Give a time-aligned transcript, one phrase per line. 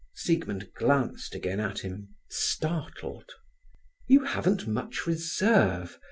[0.15, 3.33] Siegmund glanced again at him, startled.
[4.07, 5.99] "You haven't much reserve.